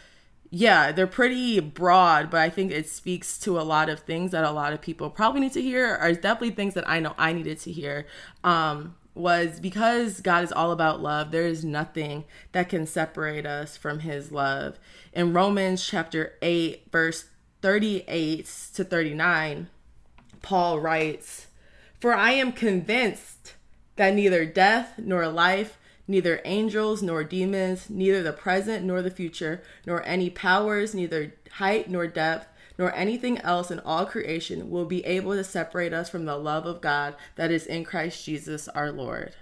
yeah, 0.50 0.92
they're 0.92 1.06
pretty 1.06 1.60
broad, 1.60 2.30
but 2.30 2.40
I 2.40 2.48
think 2.48 2.72
it 2.72 2.88
speaks 2.88 3.38
to 3.40 3.58
a 3.58 3.62
lot 3.62 3.88
of 3.88 4.00
things 4.00 4.30
that 4.30 4.44
a 4.44 4.50
lot 4.50 4.72
of 4.72 4.80
people 4.80 5.10
probably 5.10 5.40
need 5.40 5.52
to 5.52 5.62
hear, 5.62 5.98
or 6.00 6.12
definitely 6.12 6.50
things 6.50 6.74
that 6.74 6.88
I 6.88 7.00
know 7.00 7.14
I 7.18 7.32
needed 7.32 7.58
to 7.60 7.72
hear. 7.72 8.06
Um, 8.42 8.94
was 9.14 9.58
because 9.60 10.20
God 10.20 10.44
is 10.44 10.52
all 10.52 10.70
about 10.70 11.02
love, 11.02 11.32
there 11.32 11.46
is 11.46 11.64
nothing 11.64 12.24
that 12.52 12.68
can 12.68 12.86
separate 12.86 13.44
us 13.44 13.76
from 13.76 14.00
his 14.00 14.30
love. 14.30 14.78
In 15.12 15.32
Romans 15.32 15.84
chapter 15.84 16.34
8, 16.40 16.86
verse 16.90 17.26
38 17.60 18.46
to 18.74 18.84
39, 18.84 19.68
Paul 20.40 20.78
writes, 20.78 21.48
For 22.00 22.14
I 22.14 22.32
am 22.32 22.52
convinced 22.52 23.54
that 23.96 24.14
neither 24.14 24.46
death 24.46 24.94
nor 24.98 25.26
life, 25.28 25.78
neither 26.08 26.40
angels 26.44 27.02
nor 27.02 27.22
demons, 27.22 27.88
neither 27.90 28.22
the 28.22 28.32
present 28.32 28.84
nor 28.84 29.02
the 29.02 29.10
future, 29.10 29.62
nor 29.86 30.04
any 30.04 30.30
powers, 30.30 30.94
neither 30.94 31.34
height 31.52 31.88
nor 31.90 32.06
depth, 32.06 32.48
nor 32.78 32.94
anything 32.94 33.38
else 33.38 33.70
in 33.70 33.80
all 33.80 34.06
creation 34.06 34.70
will 34.70 34.86
be 34.86 35.04
able 35.04 35.34
to 35.34 35.44
separate 35.44 35.92
us 35.92 36.08
from 36.08 36.24
the 36.24 36.36
love 36.36 36.64
of 36.64 36.80
God 36.80 37.14
that 37.36 37.50
is 37.50 37.66
in 37.66 37.84
Christ 37.84 38.24
Jesus 38.24 38.68
our 38.68 38.90
Lord. 38.90 39.34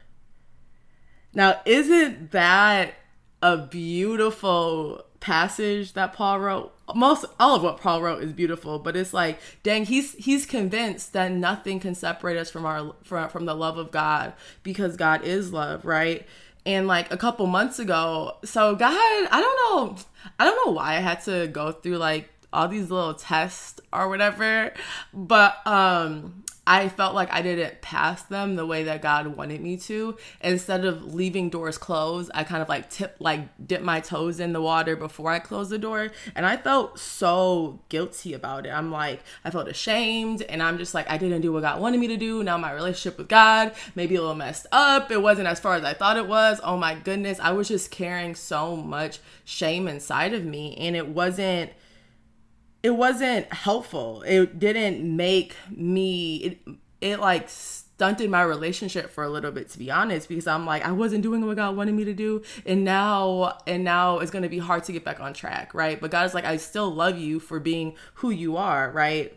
Now, 1.33 1.61
isn't 1.67 2.31
that 2.31 2.95
a 3.43 3.59
beautiful 3.59 5.05
passage 5.21 5.93
that 5.93 6.15
Paul 6.15 6.41
wrote? 6.41 6.73
Most 6.95 7.27
all 7.39 7.57
of 7.57 7.63
what 7.63 7.79
Paul 7.79 8.01
wrote 8.01 8.23
is 8.23 8.33
beautiful, 8.33 8.79
but 8.79 8.97
it's 8.97 9.13
like, 9.13 9.39
dang, 9.63 9.85
he's 9.85 10.15
he's 10.15 10.47
convinced 10.47 11.13
that 11.13 11.33
nothing 11.33 11.79
can 11.79 11.95
separate 11.95 12.39
us 12.39 12.51
from 12.51 12.65
our 12.65 12.95
from, 13.03 13.29
from 13.29 13.45
the 13.45 13.55
love 13.55 13.77
of 13.77 13.91
God 13.91 14.33
because 14.63 14.97
God 14.97 15.25
is 15.25 15.53
love, 15.53 15.85
right? 15.85 16.27
And 16.67 16.87
like 16.89 17.13
a 17.13 17.17
couple 17.17 17.47
months 17.47 17.79
ago, 17.79 18.37
so 18.45 18.75
God, 18.75 18.93
I 18.93 19.41
don't 19.41 19.87
know, 19.89 19.97
I 20.39 20.45
don't 20.45 20.67
know 20.67 20.73
why 20.73 20.97
I 20.97 21.01
had 21.01 21.23
to 21.25 21.47
go 21.47 21.73
through 21.73 21.99
like 21.99 22.29
all 22.53 22.69
these 22.69 22.91
little 22.91 23.15
tests 23.15 23.81
or 23.93 24.09
whatever. 24.09 24.75
But 25.15 25.65
um 25.67 26.45
I 26.67 26.89
felt 26.89 27.15
like 27.15 27.33
I 27.33 27.43
didn't 27.43 27.81
pass 27.81 28.23
them 28.23 28.57
the 28.57 28.67
way 28.67 28.83
that 28.85 29.01
God 29.01 29.29
wanted 29.29 29.61
me 29.61 29.77
to. 29.79 30.17
Instead 30.41 30.85
of 30.85 31.15
leaving 31.15 31.49
doors 31.49 31.79
closed, 31.79 32.31
I 32.35 32.43
kind 32.43 32.61
of 32.61 32.69
like 32.69 32.91
tip 32.91 33.17
like 33.21 33.41
dip 33.65 33.83
my 33.83 34.01
toes 34.01 34.41
in 34.41 34.53
the 34.53 34.61
water 34.61 34.97
before 34.97 35.31
I 35.31 35.39
close 35.39 35.69
the 35.69 35.79
door. 35.79 36.11
And 36.35 36.45
I 36.45 36.57
felt 36.57 36.99
so 36.99 37.81
guilty 37.89 38.33
about 38.33 38.67
it. 38.67 38.71
I'm 38.71 38.91
like, 38.91 39.23
I 39.45 39.51
felt 39.51 39.69
ashamed 39.69 40.43
and 40.43 40.63
I'm 40.63 40.79
just 40.79 40.93
like 40.93 41.09
I 41.09 41.19
didn't 41.19 41.43
do 41.43 41.53
what 41.53 41.63
God 41.63 41.81
wanted 41.81 42.01
me 42.01 42.09
to 42.09 42.17
do. 42.17 42.43
Now 42.43 42.59
my 42.59 42.73
relationship 42.73 43.19
with 43.19 43.29
God 43.29 43.73
maybe 43.95 44.17
a 44.17 44.21
little 44.21 44.35
messed 44.35 44.67
up. 44.73 45.11
It 45.13 45.23
wasn't 45.23 45.47
as 45.47 45.61
far 45.61 45.75
as 45.75 45.85
I 45.85 45.95
thought 45.95 46.17
it 46.17 46.27
was. 46.27 46.61
Oh 46.65 46.77
my 46.77 46.95
goodness. 46.95 47.39
I 47.39 47.53
was 47.53 47.69
just 47.69 47.91
carrying 47.93 48.35
so 48.35 48.75
much 48.77 49.21
shame 49.45 49.87
inside 49.87 50.35
of 50.35 50.45
me 50.45 50.77
and 50.79 50.97
it 50.97 51.09
wasn't 51.09 51.71
it 52.87 52.95
wasn't 52.95 53.53
helpful. 53.53 54.23
It 54.23 54.61
didn't 54.61 55.17
make 55.17 55.57
me 55.69 56.37
it 56.37 56.59
it 57.01 57.19
like 57.19 57.49
stunted 57.49 58.31
my 58.31 58.43
relationship 58.43 59.11
for 59.11 59.25
a 59.25 59.29
little 59.29 59.51
bit 59.51 59.69
to 59.71 59.79
be 59.81 59.91
honest 59.91 60.29
because 60.29 60.47
I'm 60.47 60.65
like 60.65 60.85
I 60.85 60.93
wasn't 60.93 61.25
doing 61.25 61.45
what 61.45 61.57
God 61.57 61.77
wanted 61.77 61.97
me 61.97 62.05
to 62.05 62.15
do 62.15 62.45
and 62.65 62.85
now 62.85 63.59
and 63.67 63.83
now 63.83 64.21
it's 64.21 64.31
going 64.31 64.45
to 64.45 64.49
be 64.49 64.61
hard 64.61 64.85
to 64.85 64.93
get 64.93 65.05
back 65.05 65.19
on 65.19 65.35
track, 65.35 65.75
right? 65.75 66.01
But 66.01 66.13
God 66.13 66.27
is 66.27 66.33
like 66.33 66.45
I 66.45 66.59
still 66.59 66.89
love 66.89 67.19
you 67.19 67.41
for 67.41 67.59
being 67.59 67.97
who 68.15 68.31
you 68.31 68.57
are, 68.57 68.93
right? 68.93 69.37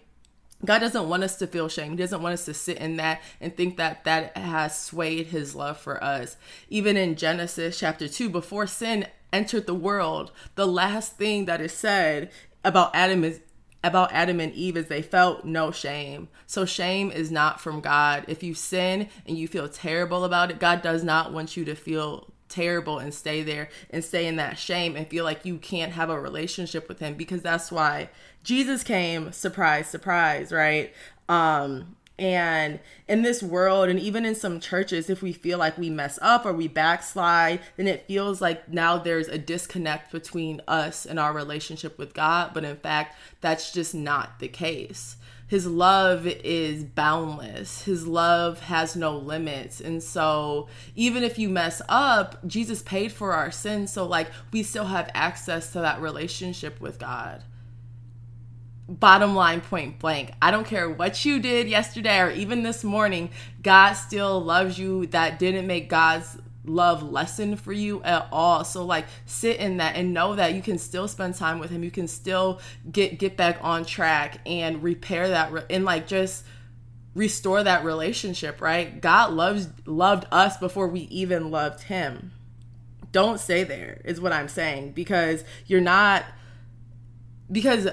God 0.64 0.78
doesn't 0.78 1.10
want 1.10 1.24
us 1.24 1.36
to 1.38 1.48
feel 1.48 1.70
shame. 1.70 1.90
He 1.92 1.98
doesn't 1.98 2.22
want 2.22 2.34
us 2.34 2.46
to 2.46 2.54
sit 2.54 2.78
in 2.78 2.98
that 2.98 3.20
and 3.42 3.58
think 3.58 3.78
that 3.78 4.04
that 4.04 4.38
has 4.38 4.80
swayed 4.80 5.28
his 5.28 5.56
love 5.56 5.80
for 5.80 6.04
us. 6.04 6.38
Even 6.70 6.98
in 6.98 7.16
Genesis 7.16 7.80
chapter 7.80 8.08
2, 8.08 8.30
before 8.30 8.68
sin 8.68 9.08
entered 9.32 9.66
the 9.68 9.74
world, 9.74 10.32
the 10.56 10.68
last 10.68 11.16
thing 11.16 11.46
that 11.46 11.62
is 11.62 11.72
said 11.72 12.30
about 12.64 12.96
Adam 12.96 13.24
is 13.24 13.42
about 13.84 14.12
Adam 14.12 14.40
and 14.40 14.54
Eve 14.54 14.76
is 14.76 14.88
they 14.88 15.02
felt 15.02 15.46
no 15.46 15.72
shame. 15.72 16.28
So 16.46 16.66
shame 16.66 17.12
is 17.12 17.32
not 17.32 17.62
from 17.62 17.80
God. 17.80 18.26
If 18.28 18.44
you 18.44 18.54
sin 18.54 19.08
and 19.26 19.38
you 19.38 19.48
feel 19.48 19.70
terrible 19.70 20.26
about 20.26 20.52
it, 20.52 20.60
God 20.60 20.82
does 20.82 21.04
not 21.04 21.32
want 21.32 21.56
you 21.56 21.64
to 21.66 21.76
feel 21.76 22.28
terrible 22.50 23.00
and 23.00 23.14
stay 23.14 23.44
there 23.44 23.70
and 23.92 24.04
stay 24.04 24.26
in 24.26 24.36
that 24.38 24.58
shame 24.58 24.96
and 24.96 25.08
feel 25.08 25.24
like 25.24 25.46
you 25.46 25.58
can't 25.58 25.94
have 25.94 26.10
a 26.10 26.20
relationship 26.20 26.90
with 26.90 27.00
him 27.00 27.14
because 27.14 27.42
that's 27.42 27.72
why 27.72 28.10
Jesus 28.44 28.84
came 28.84 29.32
surprise 29.32 29.88
surprise, 29.88 30.52
right? 30.52 30.94
Um 31.30 31.96
and 32.20 32.80
in 33.08 33.22
this 33.22 33.42
world, 33.42 33.88
and 33.88 34.00
even 34.00 34.26
in 34.26 34.36
some 34.36 34.60
churches, 34.60 35.10
if 35.10 35.22
we 35.22 35.32
feel 35.32 35.58
like 35.58 35.78
we 35.78 35.90
mess 35.90 36.20
up 36.22 36.46
or 36.46 36.52
we 36.52 36.68
backslide, 36.68 37.62
then 37.78 37.88
it 37.88 38.06
feels 38.08 38.42
like 38.42 38.68
now 38.68 38.98
there's 38.98 39.30
a 39.30 39.38
disconnect 39.38 40.12
between 40.12 40.62
us 40.68 41.06
and 41.06 41.18
our 41.18 41.34
relationship 41.34 41.98
with 41.98 42.14
God. 42.14 42.52
But 42.54 42.66
in 42.66 42.76
fact, 42.76 43.16
that's 43.40 43.72
just 43.72 43.96
not 43.96 44.40
the 44.40 44.50
case. 44.50 45.16
His 45.48 45.66
love 45.66 46.28
is 46.28 46.84
boundless. 46.84 47.84
His 47.84 48.06
love 48.06 48.60
has 48.60 48.96
no 48.96 49.18
limits. 49.18 49.82
And 49.82 50.04
so, 50.04 50.68
even 50.96 51.24
if 51.24 51.40
you 51.40 51.50
mess 51.50 51.82
up, 51.90 52.46
Jesus 52.46 52.84
paid 52.84 53.12
for 53.12 53.34
our 53.34 53.50
sins. 53.50 53.92
So, 53.92 54.06
like, 54.06 54.30
we 54.52 54.62
still 54.62 54.86
have 54.86 55.10
access 55.16 55.72
to 55.72 55.80
that 55.80 56.02
relationship 56.02 56.80
with 56.80 57.00
God 57.00 57.44
bottom 58.90 59.36
line 59.36 59.62
point 59.62 60.00
blank. 60.00 60.32
I 60.42 60.52
don't 60.52 60.66
care 60.66 60.90
what 60.90 61.24
you 61.24 61.40
did 61.40 61.70
yesterday 61.70 62.20
or 62.20 62.32
even 62.32 62.64
this 62.64 62.84
morning 62.84 63.30
god 63.62 63.94
still 63.94 64.42
loves 64.42 64.80
you. 64.80 65.06
That 65.08 65.38
didn't 65.38 65.68
make 65.68 65.90
god's 65.90 66.38
love 66.66 67.04
lessen 67.04 67.56
for 67.56 67.72
you 67.72 68.02
at 68.04 68.28
all. 68.32 68.64
So 68.64 68.86
like 68.86 69.06
sit 69.26 69.58
in 69.58 69.78
that 69.78 69.96
and 69.96 70.14
know 70.14 70.36
that 70.36 70.54
you 70.54 70.62
can 70.62 70.78
still 70.78 71.08
spend 71.08 71.36
time 71.36 71.60
with 71.60 71.70
him. 71.70 71.84
You 71.84 71.92
can 71.92 72.08
still 72.08 72.60
get 72.92 73.20
get 73.20 73.38
back 73.38 73.60
on 73.62 73.86
track 73.86 74.40
and 74.46 74.82
repair 74.82 75.30
that 75.30 75.52
re- 75.52 75.66
and 75.70 75.86
like 75.86 76.08
just 76.08 76.44
restore 77.14 77.64
that 77.64 77.84
relationship 77.86 78.60
right? 78.60 79.00
God 79.00 79.34
loves 79.34 79.68
loved 79.86 80.26
us 80.32 80.58
before 80.58 80.88
we 80.88 81.02
even 81.02 81.52
loved 81.52 81.84
him. 81.84 82.32
Don't 83.12 83.40
stay 83.40 83.64
there 83.64 84.02
is 84.06 84.22
what 84.22 84.32
i'm 84.32 84.48
saying 84.48 84.92
because 84.92 85.44
you're 85.66 85.82
not 85.82 86.24
because 87.52 87.88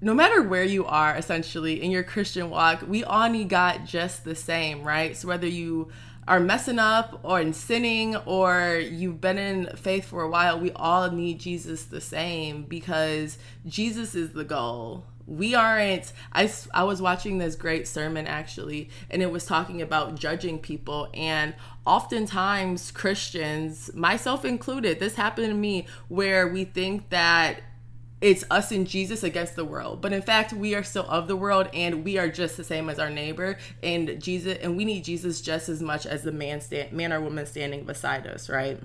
no 0.00 0.14
matter 0.14 0.42
where 0.42 0.64
you 0.64 0.84
are 0.86 1.16
essentially 1.16 1.82
in 1.82 1.90
your 1.90 2.04
Christian 2.04 2.50
walk, 2.50 2.84
we 2.86 3.02
all 3.02 3.28
need 3.28 3.48
God 3.48 3.86
just 3.86 4.24
the 4.24 4.34
same, 4.34 4.82
right? 4.82 5.16
So 5.16 5.28
whether 5.28 5.46
you 5.46 5.88
are 6.28 6.38
messing 6.38 6.78
up 6.78 7.20
or 7.22 7.40
in 7.40 7.52
sinning 7.52 8.14
or 8.16 8.78
you've 8.78 9.20
been 9.20 9.38
in 9.38 9.66
faith 9.76 10.04
for 10.04 10.22
a 10.22 10.28
while, 10.28 10.60
we 10.60 10.70
all 10.72 11.10
need 11.10 11.40
Jesus 11.40 11.84
the 11.84 12.00
same 12.00 12.64
because 12.64 13.38
Jesus 13.66 14.14
is 14.14 14.32
the 14.32 14.44
goal. 14.44 15.04
We 15.26 15.54
aren't 15.54 16.12
I 16.32 16.50
I 16.72 16.84
was 16.84 17.02
watching 17.02 17.36
this 17.36 17.54
great 17.54 17.86
sermon 17.86 18.26
actually 18.26 18.88
and 19.10 19.20
it 19.22 19.30
was 19.30 19.44
talking 19.44 19.82
about 19.82 20.14
judging 20.14 20.58
people 20.58 21.08
and 21.12 21.54
oftentimes 21.84 22.90
Christians, 22.90 23.90
myself 23.94 24.44
included, 24.44 25.00
this 25.00 25.16
happened 25.16 25.48
to 25.48 25.54
me 25.54 25.86
where 26.08 26.48
we 26.48 26.64
think 26.64 27.10
that 27.10 27.60
it's 28.20 28.44
us 28.50 28.72
and 28.72 28.86
Jesus 28.86 29.22
against 29.22 29.54
the 29.54 29.64
world. 29.64 30.00
But 30.00 30.12
in 30.12 30.22
fact, 30.22 30.52
we 30.52 30.74
are 30.74 30.82
still 30.82 31.06
of 31.08 31.28
the 31.28 31.36
world 31.36 31.68
and 31.72 32.04
we 32.04 32.18
are 32.18 32.28
just 32.28 32.56
the 32.56 32.64
same 32.64 32.88
as 32.88 32.98
our 32.98 33.10
neighbor 33.10 33.58
and 33.82 34.20
Jesus 34.20 34.58
and 34.60 34.76
we 34.76 34.84
need 34.84 35.04
Jesus 35.04 35.40
just 35.40 35.68
as 35.68 35.80
much 35.80 36.06
as 36.06 36.22
the 36.22 36.32
man 36.32 36.60
stand 36.60 36.92
man 36.92 37.12
or 37.12 37.20
woman 37.20 37.46
standing 37.46 37.84
beside 37.84 38.26
us, 38.26 38.48
right? 38.48 38.80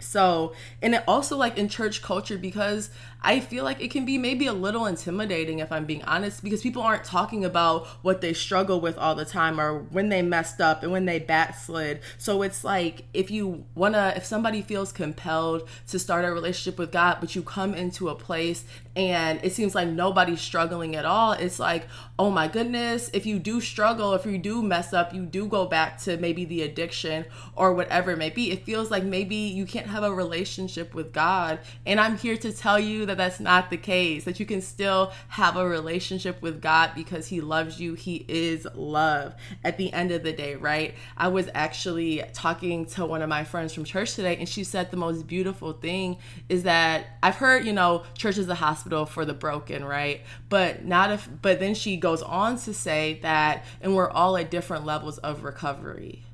So, 0.00 0.54
and 0.80 0.94
it 0.94 1.02
also 1.08 1.36
like 1.36 1.58
in 1.58 1.68
church 1.68 2.02
culture 2.02 2.38
because 2.38 2.90
I 3.20 3.40
feel 3.40 3.64
like 3.64 3.82
it 3.82 3.90
can 3.90 4.04
be 4.04 4.16
maybe 4.16 4.46
a 4.46 4.52
little 4.52 4.86
intimidating 4.86 5.58
if 5.58 5.72
I'm 5.72 5.86
being 5.86 6.04
honest 6.04 6.42
because 6.42 6.62
people 6.62 6.82
aren't 6.82 7.04
talking 7.04 7.44
about 7.44 7.86
what 8.02 8.20
they 8.20 8.32
struggle 8.32 8.80
with 8.80 8.96
all 8.96 9.16
the 9.16 9.24
time 9.24 9.60
or 9.60 9.80
when 9.80 10.08
they 10.08 10.22
messed 10.22 10.60
up 10.60 10.84
and 10.84 10.92
when 10.92 11.04
they 11.04 11.18
backslid. 11.18 12.00
So 12.16 12.42
it's 12.42 12.62
like 12.62 13.04
if 13.12 13.30
you 13.30 13.64
want 13.74 13.94
to 13.94 14.16
if 14.16 14.24
somebody 14.24 14.62
feels 14.62 14.92
compelled 14.92 15.68
to 15.88 15.98
start 15.98 16.24
a 16.24 16.32
relationship 16.32 16.78
with 16.78 16.92
God 16.92 17.18
but 17.20 17.34
you 17.34 17.42
come 17.42 17.74
into 17.74 18.08
a 18.08 18.14
place 18.14 18.64
and 18.94 19.38
it 19.44 19.52
seems 19.52 19.74
like 19.74 19.88
nobody's 19.88 20.40
struggling 20.40 20.96
at 20.96 21.04
all, 21.04 21.32
it's 21.32 21.60
like, 21.60 21.86
"Oh 22.18 22.30
my 22.30 22.48
goodness, 22.48 23.10
if 23.12 23.26
you 23.26 23.38
do 23.38 23.60
struggle, 23.60 24.14
if 24.14 24.26
you 24.26 24.38
do 24.38 24.60
mess 24.60 24.92
up, 24.92 25.14
you 25.14 25.24
do 25.24 25.46
go 25.46 25.66
back 25.66 26.00
to 26.02 26.16
maybe 26.16 26.44
the 26.44 26.62
addiction 26.62 27.24
or 27.54 27.72
whatever 27.72 28.12
it 28.12 28.18
may 28.18 28.30
be. 28.30 28.50
It 28.50 28.64
feels 28.64 28.90
like 28.90 29.04
maybe 29.04 29.36
you 29.36 29.66
can't 29.66 29.86
have 29.86 30.02
a 30.02 30.12
relationship 30.12 30.94
with 30.94 31.12
God." 31.12 31.60
And 31.86 32.00
I'm 32.00 32.18
here 32.18 32.36
to 32.38 32.52
tell 32.52 32.80
you 32.80 33.06
that 33.08 33.16
that's 33.16 33.40
not 33.40 33.70
the 33.70 33.76
case, 33.76 34.24
that 34.24 34.40
you 34.40 34.46
can 34.46 34.60
still 34.60 35.12
have 35.28 35.56
a 35.56 35.66
relationship 35.68 36.40
with 36.40 36.62
God 36.62 36.92
because 36.94 37.26
He 37.26 37.40
loves 37.40 37.80
you. 37.80 37.94
He 37.94 38.24
is 38.28 38.66
love 38.74 39.34
at 39.64 39.76
the 39.76 39.92
end 39.92 40.10
of 40.10 40.22
the 40.22 40.32
day, 40.32 40.54
right? 40.54 40.94
I 41.16 41.28
was 41.28 41.48
actually 41.54 42.22
talking 42.32 42.86
to 42.86 43.04
one 43.04 43.22
of 43.22 43.28
my 43.28 43.44
friends 43.44 43.74
from 43.74 43.84
church 43.84 44.14
today, 44.14 44.36
and 44.36 44.48
she 44.48 44.64
said 44.64 44.90
the 44.90 44.96
most 44.96 45.26
beautiful 45.26 45.72
thing 45.72 46.18
is 46.48 46.62
that 46.62 47.06
I've 47.22 47.36
heard, 47.36 47.64
you 47.64 47.72
know, 47.72 48.04
church 48.14 48.38
is 48.38 48.48
a 48.48 48.54
hospital 48.54 49.06
for 49.06 49.24
the 49.24 49.34
broken, 49.34 49.84
right? 49.84 50.22
But 50.48 50.84
not 50.84 51.10
if, 51.10 51.28
but 51.42 51.60
then 51.60 51.74
she 51.74 51.96
goes 51.96 52.22
on 52.22 52.58
to 52.58 52.72
say 52.72 53.18
that, 53.22 53.64
and 53.80 53.94
we're 53.94 54.10
all 54.10 54.36
at 54.36 54.50
different 54.50 54.86
levels 54.86 55.18
of 55.18 55.44
recovery 55.44 56.24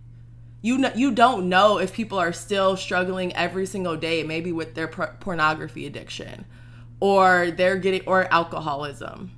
you 0.65 0.79
know, 0.79 0.91
you 0.95 1.13
don't 1.13 1.51
know 1.51 1.77
if 1.77 1.93
people 1.93 2.19
are 2.19 2.33
still 2.33 2.75
struggling 2.75 3.37
every 3.37 3.67
single 3.67 3.99
day 3.99 4.23
maybe 4.23 4.51
with 4.51 4.75
their 4.75 4.89
pornography 4.89 5.87
addiction 5.87 6.47
or 7.05 7.51
they're 7.51 7.77
getting 7.77 8.01
or 8.07 8.25
alcoholism 8.33 9.31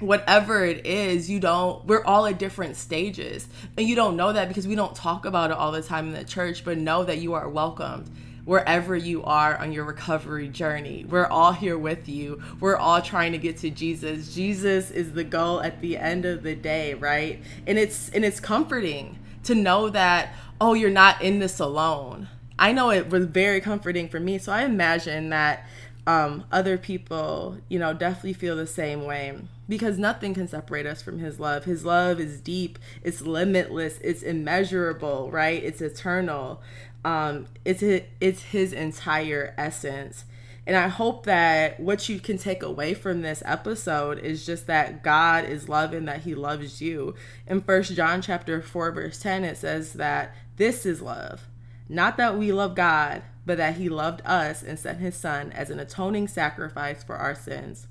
whatever 0.00 0.64
it 0.64 0.84
is, 0.84 1.30
you 1.30 1.38
don't, 1.38 1.84
we're 1.86 2.04
all 2.04 2.26
at 2.26 2.36
different 2.36 2.76
stages. 2.76 3.46
And 3.78 3.88
you 3.88 3.94
don't 3.94 4.16
know 4.16 4.32
that 4.32 4.48
because 4.48 4.66
we 4.66 4.74
don't 4.74 4.94
talk 4.94 5.24
about 5.24 5.52
it 5.52 5.56
all 5.56 5.70
the 5.70 5.80
time 5.80 6.08
in 6.08 6.12
the 6.14 6.24
church, 6.24 6.64
but 6.64 6.76
know 6.76 7.04
that 7.04 7.18
you 7.18 7.34
are 7.34 7.48
welcomed 7.48 8.10
wherever 8.44 8.96
you 8.96 9.22
are 9.22 9.56
on 9.56 9.72
your 9.72 9.84
recovery 9.84 10.48
journey. 10.48 11.06
We're 11.08 11.28
all 11.28 11.52
here 11.52 11.78
with 11.78 12.08
you. 12.08 12.42
We're 12.58 12.76
all 12.76 13.00
trying 13.00 13.30
to 13.32 13.38
get 13.38 13.58
to 13.58 13.70
Jesus. 13.70 14.34
Jesus 14.34 14.90
is 14.90 15.12
the 15.12 15.24
goal 15.24 15.60
at 15.62 15.80
the 15.80 15.96
end 15.96 16.24
of 16.24 16.42
the 16.42 16.56
day, 16.56 16.94
right? 16.94 17.40
And 17.68 17.78
it's 17.78 18.08
and 18.10 18.24
it's 18.24 18.40
comforting 18.40 19.20
to 19.44 19.54
know 19.54 19.88
that 19.90 20.34
oh, 20.60 20.74
you're 20.74 20.90
not 20.90 21.22
in 21.22 21.38
this 21.38 21.60
alone. 21.60 22.28
I 22.58 22.72
know 22.72 22.90
it 22.90 23.10
was 23.10 23.26
very 23.26 23.60
comforting 23.60 24.08
for 24.08 24.20
me. 24.20 24.38
So 24.38 24.52
I 24.52 24.64
imagine 24.64 25.30
that 25.30 25.66
um, 26.06 26.44
other 26.52 26.76
people, 26.76 27.58
you 27.68 27.78
know, 27.78 27.94
definitely 27.94 28.34
feel 28.34 28.56
the 28.56 28.66
same 28.66 29.04
way 29.04 29.38
because 29.68 29.98
nothing 29.98 30.34
can 30.34 30.46
separate 30.46 30.86
us 30.86 31.02
from 31.02 31.18
his 31.18 31.40
love. 31.40 31.64
His 31.64 31.84
love 31.84 32.20
is 32.20 32.40
deep, 32.40 32.78
it's 33.02 33.22
limitless, 33.22 33.98
it's 34.02 34.22
immeasurable, 34.22 35.30
right? 35.30 35.62
It's 35.62 35.80
eternal. 35.80 36.60
Um, 37.04 37.46
it's 37.64 37.82
it's 38.20 38.42
his 38.42 38.72
entire 38.72 39.54
essence. 39.56 40.24
And 40.66 40.76
I 40.76 40.88
hope 40.88 41.26
that 41.26 41.78
what 41.78 42.08
you 42.08 42.18
can 42.18 42.38
take 42.38 42.62
away 42.62 42.94
from 42.94 43.20
this 43.20 43.42
episode 43.44 44.18
is 44.18 44.46
just 44.46 44.66
that 44.66 45.02
God 45.02 45.44
is 45.44 45.68
love 45.68 45.92
and 45.92 46.08
that 46.08 46.22
he 46.22 46.34
loves 46.34 46.80
you. 46.80 47.14
In 47.46 47.60
First 47.60 47.94
John 47.94 48.22
chapter 48.22 48.62
4 48.62 48.92
verse 48.92 49.20
10 49.20 49.44
it 49.44 49.58
says 49.58 49.94
that 49.94 50.34
this 50.56 50.86
is 50.86 51.02
love. 51.02 51.48
Not 51.88 52.16
that 52.16 52.38
we 52.38 52.50
love 52.50 52.74
God, 52.74 53.22
but 53.46 53.58
that 53.58 53.76
he 53.76 53.88
loved 53.88 54.22
us 54.24 54.62
and 54.62 54.78
sent 54.78 55.00
his 55.00 55.16
son 55.16 55.52
as 55.52 55.70
an 55.70 55.78
atoning 55.78 56.28
sacrifice 56.28 57.02
for 57.02 57.16
our 57.16 57.34
sins. 57.34 57.86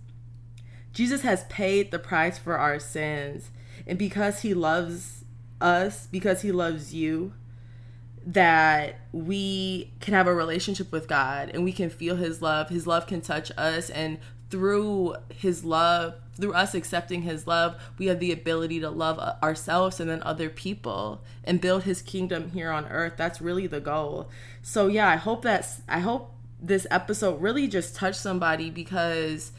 Jesus 0.93 1.21
has 1.21 1.43
paid 1.45 1.91
the 1.91 1.99
price 1.99 2.37
for 2.37 2.57
our 2.57 2.79
sins. 2.79 3.49
And 3.85 3.97
because 3.97 4.41
he 4.41 4.53
loves 4.53 5.25
us, 5.59 6.07
because 6.07 6.41
he 6.41 6.51
loves 6.51 6.93
you, 6.93 7.33
that 8.25 8.99
we 9.11 9.91
can 9.99 10.13
have 10.13 10.27
a 10.27 10.33
relationship 10.33 10.91
with 10.91 11.07
God 11.07 11.49
and 11.49 11.63
we 11.63 11.73
can 11.73 11.89
feel 11.89 12.15
his 12.15 12.41
love. 12.41 12.69
His 12.69 12.87
love 12.87 13.05
can 13.07 13.21
touch 13.21 13.51
us 13.57 13.89
and 13.89 14.19
through 14.53 15.15
his 15.29 15.63
love, 15.65 16.13
through 16.35 16.53
us 16.53 16.75
accepting 16.75 17.23
his 17.23 17.47
love, 17.47 17.75
we 17.97 18.05
have 18.05 18.19
the 18.19 18.31
ability 18.31 18.79
to 18.81 18.89
love 18.91 19.17
uh, 19.17 19.33
ourselves 19.41 19.99
and 19.99 20.07
then 20.07 20.21
other 20.21 20.47
people 20.47 21.23
and 21.43 21.59
build 21.59 21.85
his 21.85 22.03
kingdom 22.03 22.51
here 22.51 22.69
on 22.69 22.85
earth. 22.89 23.13
That's 23.17 23.41
really 23.41 23.65
the 23.65 23.79
goal. 23.79 24.29
So 24.61 24.85
yeah, 24.85 25.09
I 25.09 25.15
hope 25.15 25.41
that's 25.41 25.81
I 25.89 26.01
hope 26.01 26.35
this 26.61 26.85
episode 26.91 27.41
really 27.41 27.67
just 27.67 27.95
touched 27.95 28.19
somebody 28.19 28.69
because 28.69 29.53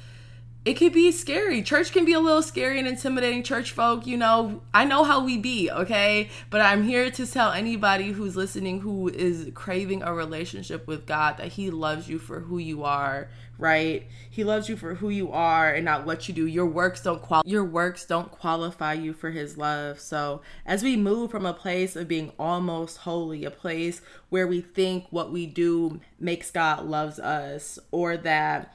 it 0.64 0.74
could 0.74 0.94
be 0.94 1.12
scary. 1.12 1.62
Church 1.62 1.92
can 1.92 2.06
be 2.06 2.14
a 2.14 2.20
little 2.20 2.42
scary 2.42 2.78
and 2.78 2.88
intimidating. 2.88 3.42
Church 3.42 3.72
folk, 3.72 4.06
you 4.06 4.16
know, 4.16 4.62
I 4.72 4.86
know 4.86 5.04
how 5.04 5.22
we 5.22 5.36
be, 5.36 5.70
okay? 5.70 6.30
But 6.48 6.62
I'm 6.62 6.84
here 6.84 7.10
to 7.10 7.26
tell 7.26 7.52
anybody 7.52 8.12
who's 8.12 8.34
listening 8.34 8.80
who 8.80 9.08
is 9.08 9.50
craving 9.52 10.02
a 10.02 10.14
relationship 10.14 10.86
with 10.86 11.04
God 11.04 11.36
that 11.36 11.48
He 11.48 11.70
loves 11.70 12.08
you 12.08 12.18
for 12.18 12.40
who 12.40 12.56
you 12.56 12.82
are, 12.82 13.28
right? 13.58 14.06
He 14.30 14.42
loves 14.42 14.70
you 14.70 14.76
for 14.78 14.94
who 14.94 15.10
you 15.10 15.30
are 15.32 15.70
and 15.70 15.84
not 15.84 16.06
what 16.06 16.28
you 16.28 16.34
do. 16.34 16.46
Your 16.46 16.66
works 16.66 17.02
don't 17.02 17.20
qual 17.20 17.42
your 17.44 17.64
works 17.64 18.06
don't 18.06 18.30
qualify 18.30 18.94
you 18.94 19.12
for 19.12 19.32
His 19.32 19.58
love. 19.58 20.00
So 20.00 20.40
as 20.64 20.82
we 20.82 20.96
move 20.96 21.30
from 21.30 21.44
a 21.44 21.52
place 21.52 21.94
of 21.94 22.08
being 22.08 22.32
almost 22.38 22.98
holy, 22.98 23.44
a 23.44 23.50
place 23.50 24.00
where 24.30 24.46
we 24.46 24.62
think 24.62 25.08
what 25.10 25.30
we 25.30 25.44
do 25.44 26.00
makes 26.18 26.50
God 26.50 26.86
loves 26.86 27.18
us, 27.18 27.78
or 27.90 28.16
that 28.16 28.74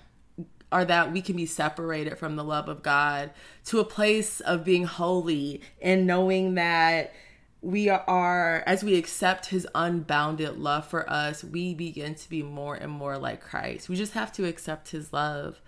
or 0.72 0.86
that 0.86 1.12
we 1.12 1.22
can 1.22 1.36
be 1.36 1.46
separated 1.46 2.18
from 2.18 2.36
the 2.36 2.44
love 2.44 2.68
of 2.68 2.84
God 2.84 3.32
to 3.66 3.80
a 3.80 3.86
place 3.86 4.40
of 4.42 4.64
being 4.64 4.86
holy 4.86 5.62
and 5.82 6.06
knowing 6.06 6.56
that 6.56 7.14
we 7.62 7.90
are 7.90 8.64
as 8.66 8.84
we 8.84 8.96
accept 8.96 9.48
his 9.48 9.68
unbounded 9.76 10.58
love 10.58 10.88
for 10.88 11.10
us 11.10 11.44
we 11.44 11.74
begin 11.74 12.16
to 12.16 12.30
be 12.30 12.42
more 12.42 12.76
and 12.76 12.92
more 12.92 13.18
like 13.18 13.42
christ. 13.42 13.90
We 13.90 13.96
just 13.96 14.14
have 14.14 14.32
to 14.34 14.46
accept 14.46 14.90
his 14.90 15.12
love. 15.12 15.60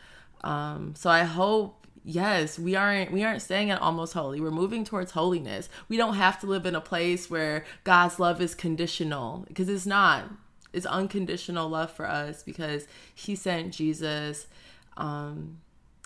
Um, 0.44 0.96
so 0.96 1.10
i 1.10 1.24
hope 1.24 1.86
yes 2.04 2.58
we 2.58 2.76
aren't 2.76 3.12
we 3.12 3.24
aren't 3.24 3.42
staying 3.42 3.72
at 3.72 3.82
almost 3.82 4.14
holy. 4.14 4.40
We're 4.40 4.52
moving 4.52 4.84
towards 4.86 5.12
holiness. 5.12 5.70
We 5.90 5.98
don't 5.98 6.16
have 6.16 6.40
to 6.42 6.48
live 6.48 6.66
in 6.66 6.76
a 6.76 6.82
place 6.82 7.30
where 7.30 7.66
god's 7.84 8.20
love 8.20 8.42
is 8.42 8.56
conditional 8.56 9.46
because 9.48 9.68
it's 9.68 9.86
not. 9.86 10.26
It's 10.74 10.86
unconditional 10.86 11.68
love 11.68 11.92
for 11.92 12.08
us 12.08 12.44
because 12.44 12.88
he 13.14 13.36
sent 13.36 13.74
jesus 13.74 14.48
um, 15.02 15.58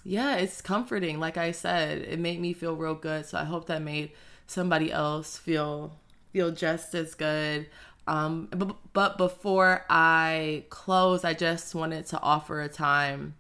yeah, 0.06 0.38
it's 0.38 0.62
comforting. 0.62 1.20
Like 1.20 1.38
I 1.38 1.52
said, 1.52 2.00
it 2.00 2.18
made 2.18 2.40
me 2.40 2.54
feel 2.54 2.76
real 2.76 2.96
good. 2.96 3.26
So 3.26 3.38
I 3.38 3.44
hope 3.44 3.68
that 3.68 3.82
made 3.82 4.12
somebody 4.48 4.92
else 4.92 5.38
feel 5.38 6.00
feel 6.32 6.52
just 6.52 6.96
as 6.96 7.14
good. 7.14 7.68
Um, 8.08 8.48
but, 8.52 8.76
but 8.94 9.18
before 9.18 9.86
I 9.90 10.66
close, 10.70 11.24
I 11.24 11.34
just 11.34 11.74
wanted 11.74 12.06
to 12.08 12.22
offer 12.22 12.62
a 12.62 12.70
time 12.70 13.36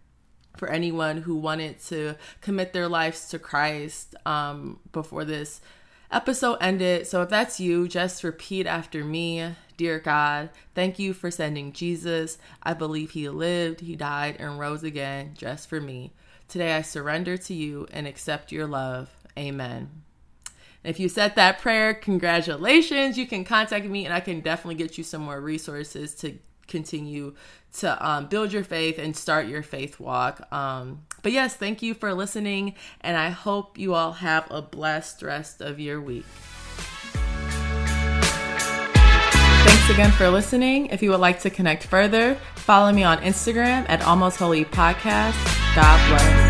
for 0.57 0.69
anyone 0.69 1.17
who 1.21 1.35
wanted 1.35 1.79
to 1.87 2.15
commit 2.41 2.73
their 2.73 2.87
lives 2.87 3.27
to 3.29 3.39
Christ 3.39 4.15
um, 4.25 4.79
before 4.91 5.25
this 5.25 5.61
episode 6.15 6.57
ended. 6.61 7.05
So 7.05 7.21
if 7.21 7.29
that's 7.29 7.59
you, 7.59 7.87
just 7.87 8.23
repeat 8.23 8.65
after 8.65 9.03
me. 9.03 9.55
Dear 9.75 9.99
God, 9.99 10.49
thank 10.73 10.97
you 10.97 11.13
for 11.13 11.29
sending 11.29 11.73
Jesus. 11.73 12.37
I 12.63 12.73
believe 12.73 13.11
he 13.11 13.27
lived, 13.27 13.81
he 13.81 13.97
died, 13.97 14.37
and 14.39 14.57
rose 14.57 14.83
again 14.83 15.33
just 15.37 15.67
for 15.67 15.81
me. 15.81 16.13
Today 16.47 16.73
I 16.73 16.81
surrender 16.81 17.35
to 17.37 17.53
you 17.53 17.85
and 17.91 18.07
accept 18.07 18.53
your 18.53 18.65
love. 18.65 19.09
Amen. 19.37 19.89
If 20.85 20.99
you 20.99 21.09
said 21.09 21.35
that 21.35 21.59
prayer, 21.59 21.93
congratulations. 21.93 23.17
You 23.17 23.27
can 23.27 23.43
contact 23.43 23.85
me 23.85 24.05
and 24.05 24.13
I 24.13 24.21
can 24.21 24.39
definitely 24.39 24.75
get 24.75 24.97
you 24.97 25.03
some 25.03 25.23
more 25.23 25.41
resources 25.41 26.15
to 26.15 26.37
continue 26.67 27.35
to 27.77 28.07
um, 28.07 28.27
build 28.27 28.53
your 28.53 28.63
faith 28.63 28.97
and 28.97 29.15
start 29.15 29.47
your 29.47 29.63
faith 29.63 29.99
walk. 29.99 30.51
Um, 30.51 31.03
but 31.21 31.31
yes, 31.31 31.55
thank 31.55 31.81
you 31.81 31.93
for 31.93 32.13
listening, 32.13 32.75
and 33.01 33.17
I 33.17 33.29
hope 33.29 33.77
you 33.77 33.93
all 33.93 34.13
have 34.13 34.49
a 34.49 34.61
blessed 34.61 35.21
rest 35.21 35.61
of 35.61 35.79
your 35.79 36.01
week. 36.01 36.25
Thanks 39.65 39.89
again 39.89 40.11
for 40.11 40.29
listening. 40.29 40.87
If 40.87 41.03
you 41.03 41.11
would 41.11 41.19
like 41.19 41.41
to 41.41 41.49
connect 41.49 41.83
further, 41.83 42.35
follow 42.55 42.91
me 42.91 43.03
on 43.03 43.19
Instagram 43.19 43.85
at 43.89 44.01
Almost 44.03 44.37
Holy 44.37 44.65
Podcast. 44.65 45.75
God 45.75 46.09
bless. 46.09 46.44